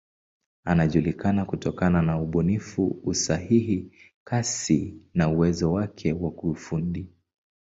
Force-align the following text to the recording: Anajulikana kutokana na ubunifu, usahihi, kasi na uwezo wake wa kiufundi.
Anajulikana 0.63 1.45
kutokana 1.45 2.01
na 2.01 2.19
ubunifu, 2.21 2.99
usahihi, 3.03 3.91
kasi 4.23 4.97
na 5.13 5.29
uwezo 5.29 5.71
wake 5.71 6.13
wa 6.13 6.31
kiufundi. 6.33 7.07